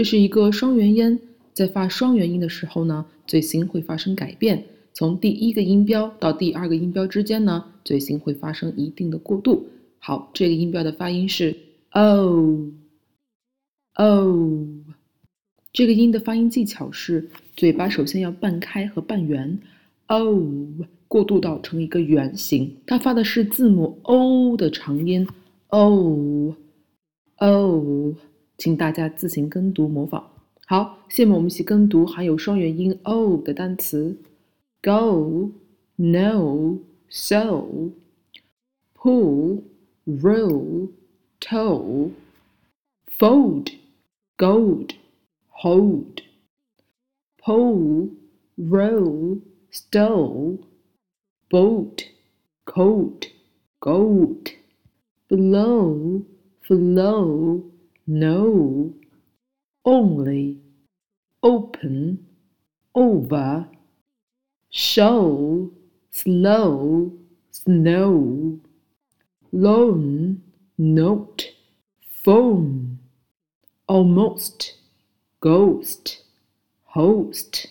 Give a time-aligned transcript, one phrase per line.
[0.00, 1.20] 这是一个双元音，
[1.52, 4.64] 在发双元音的时候呢，嘴型会发生改变。
[4.94, 9.66] 从第一个音标到第二个音标之间呢，嘴型会发生一定的过渡。
[9.98, 11.54] 好，这个音标的发音是
[11.90, 12.70] o
[13.96, 14.68] o。
[15.70, 19.58] 这个音的发音技巧是，嘴巴首先要半开和半圆
[20.06, 20.42] ，o
[21.08, 22.74] 过渡到成一个圆形。
[22.86, 25.28] 它发的是字母 o 的长音
[25.66, 26.56] o
[27.36, 28.14] o，
[28.60, 30.22] 请大家自行跟读模仿。
[30.66, 34.14] 好，下面我们一起跟读含有双元音 o 的单词。
[34.82, 35.50] go,
[35.96, 36.78] no,
[37.08, 37.90] so,
[38.94, 39.62] pull,
[40.04, 40.90] roll,
[41.40, 42.10] toe,
[43.18, 43.72] fold,
[44.36, 44.90] gold,
[45.48, 46.20] hold,
[47.42, 48.10] pull,
[48.56, 49.40] roll,
[49.72, 50.58] stole
[51.48, 52.04] boat,
[52.66, 53.26] coat,
[53.80, 54.52] goat,
[55.30, 56.22] blow,
[56.62, 57.69] flow,
[58.09, 58.93] no,
[59.83, 60.59] only,
[61.41, 62.25] open,
[62.93, 63.67] over,
[64.71, 65.71] show,
[66.11, 67.11] slow,
[67.51, 68.59] snow,
[69.51, 70.41] loan,
[70.77, 71.45] note,
[72.23, 72.97] phone,
[73.87, 74.73] almost,
[75.39, 76.17] ghost,
[76.93, 77.65] host。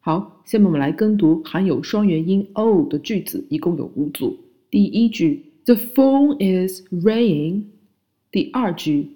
[0.00, 4.36] 好，下面我们来跟读含有双元音 o 的句子，一共有五组。
[4.70, 7.64] 第一句，The phone is ringing。
[8.30, 9.10] 第二句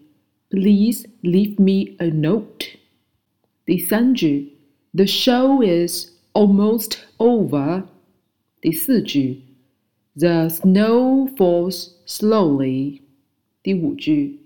[0.54, 2.78] please leave me a note.
[3.66, 4.54] 第三句
[4.94, 7.86] ，The show is almost over.
[8.62, 9.42] 第四句
[10.16, 13.02] ，The snow falls slowly.
[13.64, 14.42] 第五句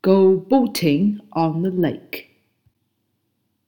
[0.00, 2.26] ，Go boating on the lake.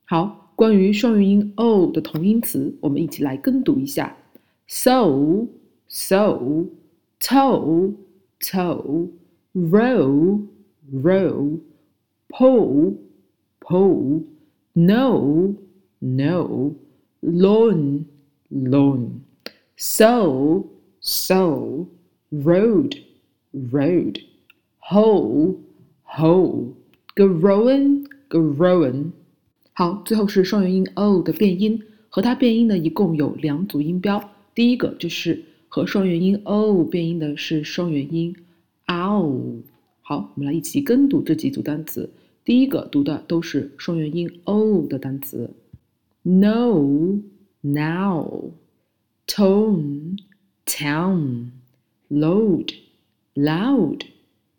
[0.04, 4.16] 好，关于双元音 o 的同音词，我们一起来跟读一下
[4.68, 5.48] ：so,
[5.88, 6.68] sew,
[7.18, 7.94] toe,
[8.38, 9.08] tow,
[9.54, 10.46] row,
[10.92, 11.58] row.
[12.30, 12.94] Pole,
[13.60, 14.22] poll,
[14.74, 15.56] know,
[16.00, 16.76] no,
[17.22, 18.06] lawn,
[18.50, 19.20] lawn,
[19.76, 20.64] so,
[21.00, 21.88] so,
[22.30, 22.94] road,
[23.52, 24.20] rode,
[24.78, 25.56] hole,
[26.04, 26.72] whole,
[27.16, 29.10] growing, growing。
[29.72, 34.30] 好，最后是双元音 o 的变音，和它变音呢一共有两组音标。
[34.54, 38.34] 第一个就是和双元音 o 变音的是双元音
[38.86, 39.62] ow。
[40.02, 42.08] 好，我们来一起跟读这几组单词。
[42.42, 45.50] 第一个读的都是双元音 o 的单词。
[46.22, 47.20] ：no、
[47.60, 48.52] now、
[49.26, 50.16] tone、
[50.64, 51.50] town、
[52.08, 52.74] load、
[53.34, 54.06] loud、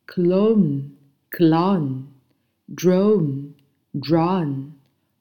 [0.06, 0.92] clone、
[1.32, 2.04] clone、
[2.76, 3.54] drone、
[3.94, 4.72] drone、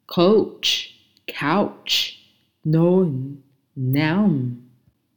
[0.07, 0.91] coach、
[1.27, 2.17] couch、
[2.65, 3.37] known、
[3.75, 4.57] noun。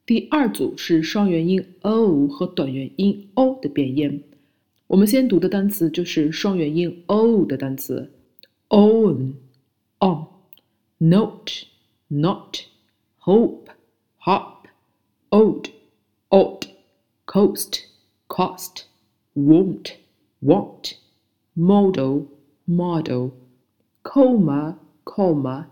[0.06, 4.24] 第二组是双元音 o 和短元音 o 的变音。
[4.93, 8.12] 我们先读的单词就是双元音 o 的单词，
[8.69, 9.34] own,
[10.00, 11.66] on。note,
[12.10, 12.66] not,
[13.21, 13.69] hope,
[14.26, 14.66] hop,
[15.31, 15.69] old,
[16.28, 16.66] odd,
[17.25, 17.87] coast,
[18.26, 18.87] cost,
[19.37, 19.93] won't,
[20.43, 20.94] want,
[21.54, 22.26] model,
[22.66, 23.31] model,
[24.03, 25.66] coma, comma,